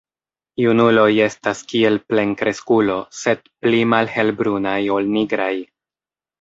[0.61, 5.55] Junuloj estas kiel plenkreskulo, sed pli malhelbrunaj ol nigraj.